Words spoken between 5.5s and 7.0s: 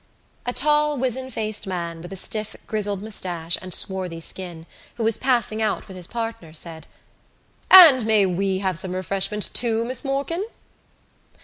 out with his partner said: